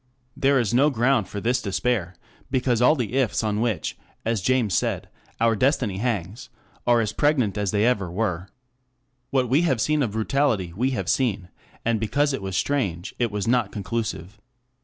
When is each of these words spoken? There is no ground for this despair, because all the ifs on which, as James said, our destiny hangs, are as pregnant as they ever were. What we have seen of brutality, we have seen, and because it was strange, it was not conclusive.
There 0.35 0.57
is 0.59 0.73
no 0.73 0.89
ground 0.89 1.27
for 1.27 1.39
this 1.39 1.61
despair, 1.61 2.15
because 2.49 2.81
all 2.81 2.95
the 2.95 3.13
ifs 3.13 3.43
on 3.43 3.61
which, 3.61 3.99
as 4.25 4.41
James 4.41 4.73
said, 4.75 5.07
our 5.39 5.55
destiny 5.55 5.97
hangs, 5.99 6.49
are 6.87 7.01
as 7.01 7.13
pregnant 7.13 7.55
as 7.55 7.69
they 7.69 7.85
ever 7.85 8.09
were. 8.09 8.49
What 9.29 9.47
we 9.47 9.61
have 9.61 9.79
seen 9.79 10.01
of 10.01 10.13
brutality, 10.13 10.73
we 10.75 10.89
have 10.89 11.07
seen, 11.07 11.49
and 11.85 11.99
because 11.99 12.33
it 12.33 12.41
was 12.41 12.57
strange, 12.57 13.13
it 13.19 13.29
was 13.29 13.47
not 13.47 13.71
conclusive. 13.71 14.41